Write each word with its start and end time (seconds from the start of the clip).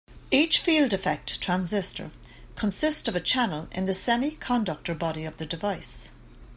Each 0.31 0.57
field-effect 0.57 1.39
transistor 1.41 2.09
consists 2.55 3.07
of 3.07 3.15
a 3.15 3.19
channel 3.19 3.67
in 3.71 3.85
the 3.85 3.91
semiconductor 3.91 4.97
body 4.97 5.25
of 5.25 5.37
the 5.37 5.45
device. 5.45 6.09